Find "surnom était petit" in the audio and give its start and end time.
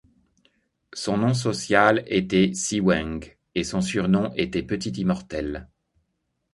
3.81-4.89